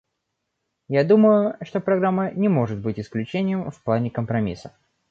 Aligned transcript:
Я 0.87 1.03
думаю, 1.03 1.57
что 1.61 1.79
программа 1.79 2.31
не 2.31 2.49
может 2.49 2.79
быть 2.79 2.97
исключением 2.99 3.69
в 3.69 3.83
плане 3.83 4.09
компромиссов. 4.09 4.71